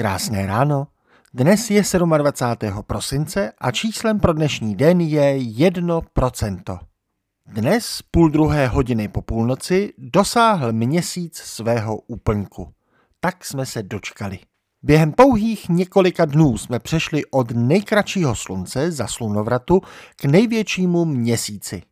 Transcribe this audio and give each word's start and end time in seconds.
Krásné 0.00 0.46
ráno. 0.46 0.86
Dnes 1.34 1.70
je 1.70 1.82
27. 2.18 2.82
prosince 2.82 3.52
a 3.58 3.70
číslem 3.70 4.20
pro 4.20 4.32
dnešní 4.32 4.74
den 4.74 5.00
je 5.00 5.38
1%. 5.38 6.78
Dnes 7.46 8.02
půl 8.10 8.30
druhé 8.30 8.66
hodiny 8.66 9.08
po 9.08 9.22
půlnoci 9.22 9.92
dosáhl 9.98 10.72
měsíc 10.72 11.36
svého 11.36 11.96
úplňku. 11.96 12.72
Tak 13.20 13.44
jsme 13.44 13.66
se 13.66 13.82
dočkali. 13.82 14.38
Během 14.82 15.12
pouhých 15.12 15.68
několika 15.68 16.24
dnů 16.24 16.58
jsme 16.58 16.78
přešli 16.78 17.22
od 17.30 17.50
nejkratšího 17.50 18.36
slunce 18.36 18.90
za 18.90 19.06
slunovratu 19.06 19.80
k 20.16 20.24
největšímu 20.24 21.04
měsíci. 21.04 21.82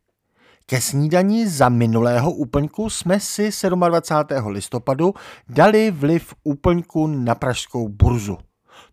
Ke 0.69 0.81
snídani 0.81 1.49
za 1.49 1.69
minulého 1.69 2.31
úplňku 2.31 2.89
jsme 2.89 3.19
si 3.19 3.49
27. 3.79 4.47
listopadu 4.47 5.13
dali 5.49 5.91
vliv 5.91 6.33
úplňku 6.43 7.07
na 7.07 7.35
pražskou 7.35 7.89
burzu. 7.89 8.37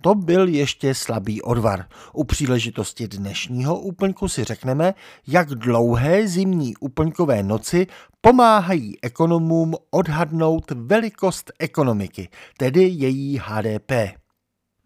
To 0.03 0.15
byl 0.15 0.49
ještě 0.49 0.95
slabý 0.95 1.43
odvar. 1.43 1.85
U 2.13 2.25
příležitosti 2.25 3.09
dnešního 3.09 3.81
úplňku 3.81 4.29
si 4.29 4.45
řekneme, 4.45 4.95
jak 5.27 5.49
dlouhé 5.49 6.29
zimní 6.29 6.77
úplňkové 6.77 7.43
noci 7.43 7.87
pomáhají 8.21 8.97
ekonomům 9.03 9.75
odhadnout 9.91 10.71
velikost 10.71 11.53
ekonomiky, 11.59 12.29
tedy 12.59 12.83
její 12.83 13.41
HDP. 13.45 13.93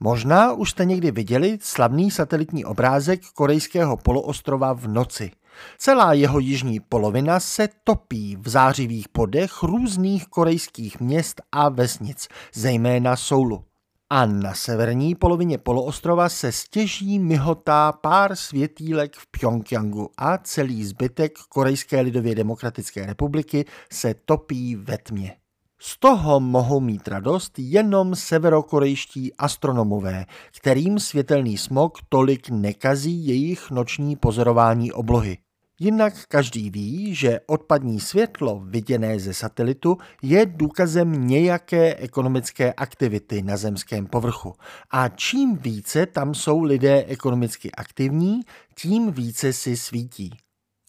Možná 0.00 0.52
už 0.52 0.70
jste 0.70 0.84
někdy 0.84 1.10
viděli 1.10 1.58
slavný 1.60 2.10
satelitní 2.10 2.64
obrázek 2.64 3.20
korejského 3.34 3.96
poloostrova 3.96 4.72
v 4.72 4.88
noci. 4.88 5.30
Celá 5.78 6.12
jeho 6.12 6.38
jižní 6.38 6.80
polovina 6.80 7.40
se 7.40 7.68
topí 7.84 8.36
v 8.40 8.48
zářivých 8.48 9.08
podech 9.08 9.62
různých 9.62 10.26
korejských 10.26 11.00
měst 11.00 11.42
a 11.52 11.68
vesnic, 11.68 12.28
zejména 12.54 13.16
Soulu. 13.16 13.64
A 14.12 14.26
na 14.26 14.54
severní 14.54 15.14
polovině 15.14 15.58
poloostrova 15.58 16.28
se 16.28 16.52
stěží 16.52 17.18
myhotá 17.18 17.92
pár 17.92 18.36
světílek 18.36 19.16
v 19.16 19.26
Pyongyangu 19.26 20.10
a 20.16 20.38
celý 20.38 20.84
zbytek 20.84 21.38
Korejské 21.48 22.00
lidově 22.00 22.34
demokratické 22.34 23.06
republiky 23.06 23.64
se 23.92 24.14
topí 24.14 24.76
ve 24.76 24.98
tmě. 24.98 25.36
Z 25.82 25.98
toho 25.98 26.40
mohou 26.40 26.80
mít 26.80 27.08
radost 27.08 27.52
jenom 27.58 28.14
severokorejští 28.14 29.34
astronomové, 29.34 30.26
kterým 30.56 30.98
světelný 30.98 31.58
smog 31.58 31.98
tolik 32.08 32.50
nekazí 32.50 33.26
jejich 33.26 33.70
noční 33.70 34.16
pozorování 34.16 34.92
oblohy. 34.92 35.38
Jinak 35.78 36.14
každý 36.28 36.70
ví, 36.70 37.14
že 37.14 37.40
odpadní 37.46 38.00
světlo 38.00 38.62
viděné 38.64 39.20
ze 39.20 39.34
satelitu 39.34 39.98
je 40.22 40.46
důkazem 40.46 41.26
nějaké 41.26 41.94
ekonomické 41.94 42.72
aktivity 42.72 43.42
na 43.42 43.56
zemském 43.56 44.06
povrchu. 44.06 44.54
A 44.90 45.08
čím 45.08 45.56
více 45.56 46.06
tam 46.06 46.34
jsou 46.34 46.62
lidé 46.62 47.04
ekonomicky 47.04 47.72
aktivní, 47.72 48.40
tím 48.74 49.12
více 49.12 49.52
si 49.52 49.76
svítí. 49.76 50.30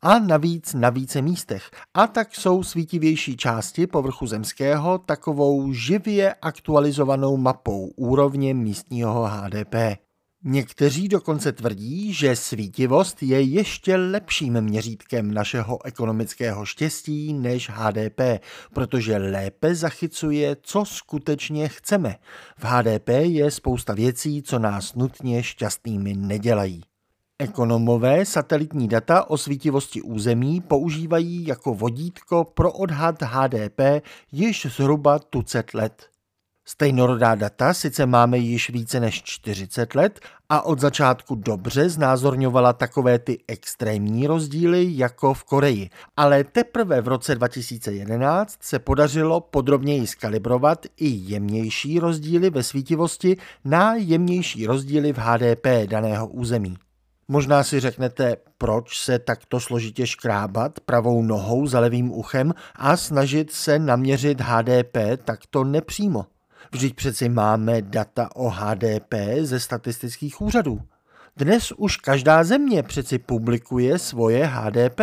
A 0.04 0.20
navíc 0.20 0.74
na 0.74 0.90
více 0.90 1.22
místech. 1.22 1.72
A 1.94 2.08
tak 2.08 2.36
jsou 2.36 2.64
svítivější 2.64 3.38
části 3.38 3.88
povrchu 3.88 4.28
zemského 4.28 4.98
takovou 4.98 5.74
živě 5.74 6.34
aktualizovanou 6.34 7.38
mapou 7.38 7.88
úrovně 7.96 8.54
místního 8.54 9.24
HDP. 9.28 9.76
Někteří 10.44 11.08
dokonce 11.08 11.52
tvrdí, 11.52 12.14
že 12.14 12.36
svítivost 12.36 13.24
je 13.24 13.42
ještě 13.42 13.96
lepším 13.96 14.62
měřítkem 14.62 15.34
našeho 15.34 15.86
ekonomického 15.86 16.66
štěstí 16.66 17.34
než 17.34 17.70
HDP, 17.70 18.22
protože 18.74 19.18
lépe 19.18 19.76
zachycuje, 19.76 20.58
co 20.62 20.86
skutečně 20.86 21.68
chceme. 21.68 22.16
V 22.58 22.64
HDP 22.64 23.10
je 23.10 23.52
spousta 23.52 23.94
věcí, 23.94 24.44
co 24.44 24.60
nás 24.60 24.96
nutně 24.96 25.44
šťastnými 25.44 26.14
nedělají. 26.14 26.84
Ekonomové 27.42 28.26
satelitní 28.26 28.88
data 28.88 29.30
o 29.30 29.38
svítivosti 29.38 30.02
území 30.02 30.62
používají 30.62 31.48
jako 31.48 31.74
vodítko 31.74 32.44
pro 32.44 32.72
odhad 32.72 33.22
HDP 33.22 33.80
již 34.32 34.68
zhruba 34.70 35.20
tucet 35.20 35.74
let. 35.74 36.10
Stejnorodá 36.68 37.36
data 37.36 37.74
sice 37.74 38.06
máme 38.06 38.38
již 38.38 38.70
více 38.70 39.00
než 39.00 39.24
40 39.24 39.96
let 39.96 40.20
a 40.50 40.62
od 40.62 40.80
začátku 40.80 41.36
dobře 41.36 41.90
znázorňovala 41.90 42.74
takové 42.74 43.20
ty 43.20 43.40
extrémní 43.48 44.28
rozdíly 44.28 44.88
jako 44.90 45.34
v 45.34 45.44
Koreji, 45.44 45.90
ale 46.18 46.44
teprve 46.44 47.02
v 47.02 47.08
roce 47.08 47.36
2011 47.36 48.58
se 48.62 48.80
podařilo 48.80 49.42
podrobněji 49.42 50.08
skalibrovat 50.08 50.86
i 50.98 51.08
jemnější 51.08 52.00
rozdíly 52.00 52.50
ve 52.50 52.64
svítivosti 52.64 53.38
na 53.66 53.96
jemnější 53.96 54.68
rozdíly 54.68 55.14
v 55.14 55.18
HDP 55.18 55.68
daného 55.86 56.28
území. 56.28 56.78
Možná 57.32 57.64
si 57.64 57.80
řeknete, 57.80 58.36
proč 58.58 59.00
se 59.00 59.20
takto 59.20 59.60
složitě 59.60 60.08
škrábat 60.08 60.80
pravou 60.80 61.22
nohou 61.22 61.68
za 61.68 61.80
levým 61.80 62.12
uchem 62.12 62.54
a 62.76 62.98
snažit 62.98 63.52
se 63.52 63.80
naměřit 63.80 64.42
HDP 64.42 64.98
takto 65.24 65.64
nepřímo. 65.64 66.26
Vždyť 66.72 66.96
přeci 66.96 67.30
máme 67.30 67.82
data 67.82 68.36
o 68.36 68.50
HDP 68.50 69.14
ze 69.42 69.60
statistických 69.60 70.42
úřadů. 70.42 70.82
Dnes 71.38 71.72
už 71.72 71.98
každá 71.98 72.44
země 72.44 72.84
přeci 72.84 73.20
publikuje 73.20 74.00
svoje 74.00 74.46
HDP. 74.46 75.02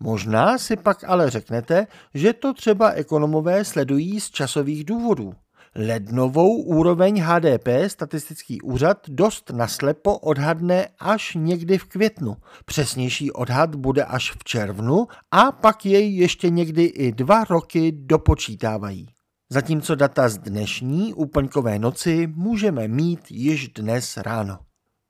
Možná 0.00 0.58
si 0.58 0.76
pak 0.76 1.04
ale 1.04 1.30
řeknete, 1.30 1.86
že 2.14 2.32
to 2.32 2.54
třeba 2.54 2.90
ekonomové 2.90 3.64
sledují 3.64 4.20
z 4.20 4.30
časových 4.30 4.84
důvodů. 4.84 5.34
Lednovou 5.78 6.62
úroveň 6.62 7.20
HDP 7.20 7.68
statistický 7.86 8.60
úřad 8.60 8.98
dost 9.08 9.50
naslepo 9.50 10.18
odhadne 10.18 10.88
až 10.98 11.34
někdy 11.34 11.78
v 11.78 11.84
květnu. 11.84 12.36
Přesnější 12.64 13.32
odhad 13.32 13.74
bude 13.74 14.04
až 14.04 14.32
v 14.32 14.44
červnu 14.44 15.06
a 15.30 15.52
pak 15.52 15.86
jej 15.86 16.14
ještě 16.14 16.50
někdy 16.50 16.84
i 16.84 17.12
dva 17.12 17.44
roky 17.44 17.92
dopočítávají. 17.92 19.08
Zatímco 19.50 19.94
data 19.94 20.28
z 20.28 20.38
dnešní 20.38 21.14
úplňkové 21.14 21.78
noci 21.78 22.26
můžeme 22.34 22.88
mít 22.88 23.30
již 23.30 23.68
dnes 23.68 24.16
ráno. 24.16 24.58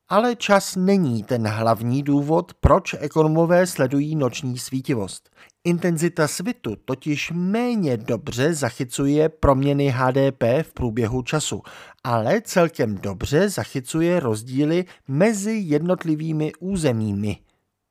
Ale 0.09 0.37
čas 0.37 0.76
není 0.76 1.22
ten 1.22 1.47
hlavní 1.47 2.03
důvod, 2.03 2.55
proč 2.55 2.94
ekonomové 2.99 3.66
sledují 3.66 4.16
noční 4.16 4.59
svítivost. 4.59 5.31
Intenzita 5.66 6.28
svitu 6.28 6.77
totiž 6.84 7.32
méně 7.34 7.97
dobře 7.97 8.54
zachycuje 8.54 9.28
proměny 9.28 9.94
HDP 9.97 10.43
v 10.62 10.72
průběhu 10.75 11.22
času, 11.22 11.62
ale 12.04 12.41
celkem 12.41 12.94
dobře 12.94 13.49
zachycuje 13.49 14.21
rozdíly 14.21 14.84
mezi 15.09 15.53
jednotlivými 15.53 16.53
územími, 16.60 17.37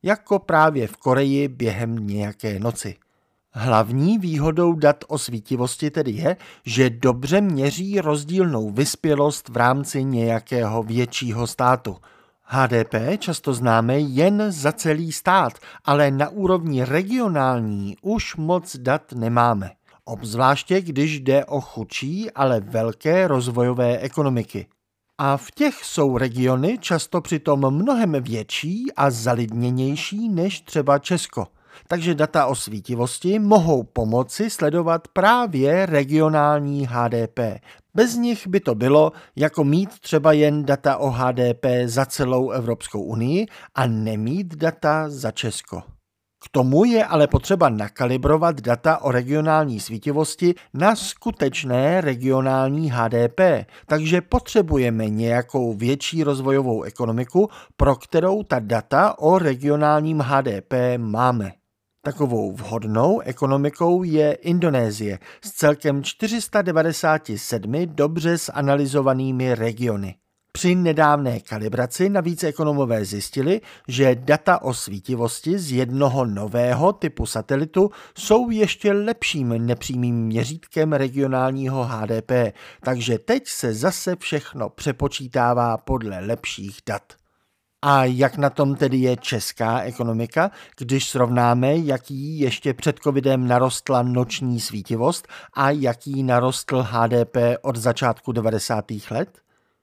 jako 0.04 0.40
právě 0.40 0.88
v 0.88 0.98
Koreji 0.98 1.48
během 1.48 2.08
nějaké 2.08 2.60
noci. 2.60 2.96
Hlavní 3.52 4.18
výhodou 4.18 4.74
dat 4.74 5.04
o 5.08 5.18
svítivosti 5.18 5.92
tedy 5.92 6.12
je, 6.12 6.38
že 6.66 6.90
dobře 6.90 7.42
měří 7.42 8.02
rozdílnou 8.02 8.70
vyspělost 8.70 9.50
v 9.50 9.58
rámci 9.58 10.04
nějakého 10.04 10.84
většího 10.84 11.48
státu. 11.48 11.98
HDP 12.48 12.96
často 13.18 13.54
známe 13.54 14.00
jen 14.00 14.52
za 14.52 14.72
celý 14.72 15.12
stát, 15.12 15.54
ale 15.86 16.12
na 16.12 16.30
úrovni 16.30 16.86
regionální 16.86 17.98
už 18.02 18.36
moc 18.36 18.76
dat 18.78 19.12
nemáme. 19.12 19.72
Obzvláště 20.06 20.82
když 20.82 21.20
jde 21.20 21.46
o 21.46 21.62
chudší, 21.62 22.32
ale 22.32 22.60
velké 22.60 23.28
rozvojové 23.28 23.98
ekonomiky. 23.98 24.68
A 25.18 25.38
v 25.38 25.52
těch 25.52 25.84
jsou 25.84 26.18
regiony 26.18 26.78
často 26.78 27.22
přitom 27.22 27.72
mnohem 27.72 28.16
větší 28.24 28.86
a 28.96 29.10
zalidněnější 29.12 30.30
než 30.30 30.62
třeba 30.62 31.00
Česko 31.00 31.48
takže 31.88 32.16
data 32.16 32.46
o 32.46 32.56
svítivosti 32.56 33.40
mohou 33.40 33.84
pomoci 33.84 34.50
sledovat 34.50 35.08
právě 35.08 35.86
regionální 35.86 36.88
HDP. 36.90 37.40
Bez 37.94 38.16
nich 38.16 38.48
by 38.48 38.60
to 38.60 38.76
bylo 38.76 39.12
jako 39.36 39.64
mít 39.64 40.00
třeba 40.00 40.32
jen 40.32 40.66
data 40.66 40.98
o 40.98 41.10
HDP 41.10 41.66
za 41.86 42.06
celou 42.06 42.50
Evropskou 42.50 43.02
unii 43.02 43.46
a 43.76 43.88
nemít 43.88 44.56
data 44.56 45.10
za 45.10 45.32
Česko. 45.32 45.82
K 46.46 46.50
tomu 46.52 46.86
je 46.86 47.06
ale 47.06 47.28
potřeba 47.28 47.70
nakalibrovat 47.70 48.62
data 48.62 48.98
o 48.98 49.12
regionální 49.12 49.80
svítivosti 49.80 50.56
na 50.74 50.96
skutečné 50.96 52.02
regionální 52.02 52.92
HDP, 52.92 53.40
takže 53.86 54.22
potřebujeme 54.22 55.10
nějakou 55.10 55.74
větší 55.74 56.24
rozvojovou 56.24 56.84
ekonomiku, 56.84 57.50
pro 57.78 57.96
kterou 57.96 58.44
ta 58.44 58.60
data 58.60 59.20
o 59.20 59.40
regionálním 59.40 60.20
HDP 60.20 60.74
máme. 60.98 61.52
Takovou 62.06 62.52
vhodnou 62.52 63.20
ekonomikou 63.20 64.04
je 64.04 64.34
Indonésie 64.34 65.20
s 65.42 65.52
celkem 65.52 66.04
497 66.04 67.74
dobře 67.86 68.38
zanalizovanými 68.38 69.56
regiony. 69.56 70.16
Při 70.52 70.76
nedávné 70.76 71.40
kalibraci 71.40 72.10
navíc 72.10 72.44
ekonomové 72.44 73.06
zjistili, 73.06 73.62
že 73.88 74.16
data 74.16 74.62
o 74.62 74.74
svítivosti 74.74 75.60
z 75.60 75.72
jednoho 75.72 76.26
nového 76.26 76.94
typu 76.94 77.26
satelitu 77.26 77.92
jsou 78.18 78.50
ještě 78.50 78.94
lepším 78.94 79.50
nepřímým 79.50 80.16
měřítkem 80.16 80.94
regionálního 80.94 81.84
HDP, 81.84 82.32
takže 82.84 83.20
teď 83.20 83.48
se 83.48 83.74
zase 83.74 84.16
všechno 84.16 84.70
přepočítává 84.70 85.78
podle 85.78 86.20
lepších 86.20 86.80
dat. 86.88 87.25
A 87.88 88.06
jak 88.06 88.38
na 88.38 88.50
tom 88.50 88.76
tedy 88.76 88.98
je 88.98 89.18
česká 89.18 89.80
ekonomika, 89.80 90.52
když 90.78 91.10
srovnáme, 91.10 91.78
jaký 91.78 92.40
ještě 92.40 92.74
před 92.74 93.00
covidem 93.00 93.48
narostla 93.48 94.04
noční 94.04 94.60
svítivost 94.60 95.28
a 95.54 95.70
jaký 95.70 96.24
narostl 96.24 96.86
HDP 96.90 97.38
od 97.62 97.76
začátku 97.76 98.32
90. 98.32 98.86
let? 99.12 99.40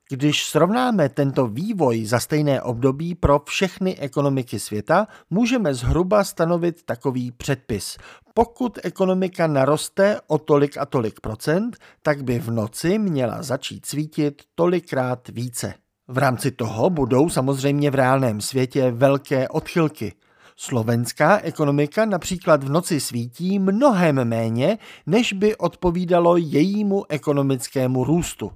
Když 0.09 0.45
srovnáme 0.45 1.09
tento 1.09 1.47
vývoj 1.47 2.05
za 2.05 2.21
stejné 2.21 2.63
období 2.63 3.15
pro 3.15 3.41
všechny 3.47 3.99
ekonomiky 3.99 4.59
světa, 4.61 5.07
můžeme 5.31 5.75
zhruba 5.75 6.25
stanovit 6.25 6.83
takový 6.85 7.33
předpis. 7.33 7.97
Pokud 8.35 8.79
ekonomika 8.83 9.47
naroste 9.47 10.21
o 10.27 10.39
tolik 10.39 10.77
a 10.77 10.87
tolik 10.87 11.21
procent, 11.21 11.77
tak 12.03 12.23
by 12.25 12.39
v 12.39 12.51
noci 12.51 12.99
měla 12.99 13.43
začít 13.43 13.87
svítit 13.87 14.43
tolikrát 14.55 15.29
více. 15.29 15.75
V 16.13 16.19
rámci 16.19 16.51
toho 16.51 16.91
budou 16.91 17.29
samozřejmě 17.29 17.91
v 17.91 17.95
reálném 17.95 18.41
světě 18.41 18.91
velké 18.91 19.49
odchylky. 19.49 20.13
Slovenská 20.57 21.39
ekonomika 21.39 22.05
například 22.05 22.65
v 22.65 22.69
noci 22.69 23.01
svítí 23.01 23.59
mnohem 23.59 24.25
méně, 24.25 24.79
než 25.07 25.33
by 25.33 25.57
odpovídalo 25.57 26.37
jejímu 26.37 27.05
ekonomickému 27.09 28.05
růstu 28.05 28.53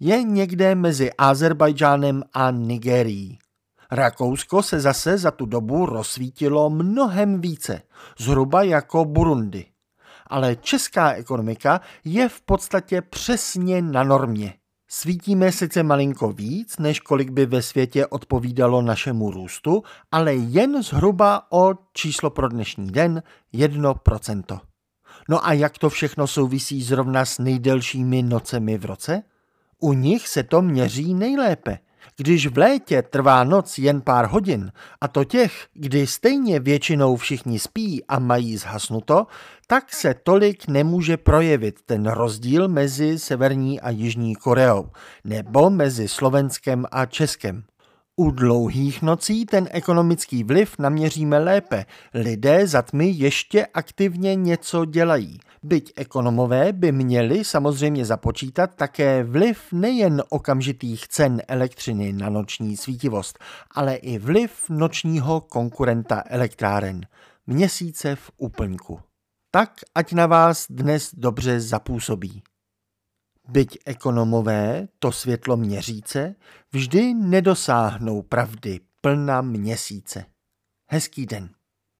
je 0.00 0.22
někde 0.22 0.74
mezi 0.74 1.10
Azerbajdžánem 1.12 2.22
a 2.32 2.50
Nigerií. 2.50 3.38
Rakousko 3.90 4.62
se 4.62 4.80
zase 4.80 5.18
za 5.18 5.30
tu 5.30 5.46
dobu 5.46 5.86
rozsvítilo 5.86 6.70
mnohem 6.70 7.40
více, 7.40 7.82
zhruba 8.18 8.62
jako 8.62 9.04
Burundi. 9.04 9.66
Ale 10.26 10.56
česká 10.56 11.12
ekonomika 11.12 11.80
je 12.04 12.28
v 12.28 12.40
podstatě 12.40 13.02
přesně 13.02 13.82
na 13.82 14.04
normě. 14.04 14.54
Svítíme 14.92 15.52
sice 15.52 15.82
malinko 15.82 16.32
víc, 16.32 16.78
než 16.78 17.00
kolik 17.00 17.30
by 17.30 17.46
ve 17.46 17.62
světě 17.62 18.06
odpovídalo 18.06 18.82
našemu 18.82 19.30
růstu, 19.30 19.82
ale 20.12 20.34
jen 20.34 20.82
zhruba 20.82 21.46
o 21.52 21.72
číslo 21.92 22.30
pro 22.30 22.48
dnešní 22.48 22.90
den 22.90 23.22
1%. 23.54 24.60
No 25.28 25.46
a 25.46 25.52
jak 25.52 25.78
to 25.78 25.90
všechno 25.90 26.26
souvisí 26.26 26.82
zrovna 26.82 27.24
s 27.24 27.38
nejdelšími 27.38 28.22
nocemi 28.22 28.78
v 28.78 28.84
roce? 28.84 29.22
U 29.80 29.92
nich 29.92 30.28
se 30.28 30.42
to 30.42 30.62
měří 30.62 31.14
nejlépe. 31.14 31.78
Když 32.16 32.46
v 32.46 32.58
létě 32.58 33.02
trvá 33.02 33.44
noc 33.44 33.78
jen 33.78 34.00
pár 34.00 34.26
hodin, 34.26 34.72
a 35.00 35.08
to 35.08 35.24
těch, 35.24 35.66
kdy 35.74 36.06
stejně 36.06 36.60
většinou 36.60 37.16
všichni 37.16 37.58
spí 37.58 38.04
a 38.08 38.18
mají 38.18 38.56
zhasnuto, 38.56 39.26
tak 39.66 39.92
se 39.92 40.14
tolik 40.14 40.68
nemůže 40.68 41.16
projevit 41.16 41.80
ten 41.86 42.06
rozdíl 42.06 42.68
mezi 42.68 43.18
Severní 43.18 43.80
a 43.80 43.90
Jižní 43.90 44.36
Koreou, 44.36 44.90
nebo 45.24 45.70
mezi 45.70 46.08
Slovenskem 46.08 46.86
a 46.92 47.06
Českem. 47.06 47.64
U 48.20 48.30
dlouhých 48.30 49.02
nocí 49.02 49.46
ten 49.46 49.68
ekonomický 49.70 50.44
vliv 50.44 50.78
naměříme 50.78 51.38
lépe. 51.38 51.86
Lidé 52.14 52.66
za 52.66 52.82
tmy 52.82 53.10
ještě 53.10 53.66
aktivně 53.66 54.34
něco 54.34 54.84
dělají. 54.84 55.38
Byť 55.62 55.92
ekonomové 55.96 56.72
by 56.72 56.92
měli 56.92 57.44
samozřejmě 57.44 58.04
započítat 58.04 58.74
také 58.74 59.24
vliv 59.24 59.72
nejen 59.72 60.22
okamžitých 60.28 61.08
cen 61.08 61.42
elektřiny 61.48 62.12
na 62.12 62.28
noční 62.28 62.76
svítivost, 62.76 63.38
ale 63.74 63.94
i 63.94 64.18
vliv 64.18 64.52
nočního 64.70 65.40
konkurenta 65.40 66.22
elektráren. 66.26 67.00
Měsíce 67.46 68.16
v 68.16 68.30
úplňku. 68.36 69.00
Tak, 69.50 69.70
ať 69.94 70.12
na 70.12 70.26
vás 70.26 70.66
dnes 70.70 71.10
dobře 71.14 71.60
zapůsobí. 71.60 72.42
Byť 73.50 73.78
ekonomové 73.84 74.88
to 74.98 75.12
světlo 75.12 75.56
měříce 75.56 76.34
vždy 76.72 77.14
nedosáhnou 77.14 78.22
pravdy 78.22 78.80
plna 79.00 79.40
měsíce. 79.40 80.24
Hezký 80.90 81.26
den. 81.26 81.50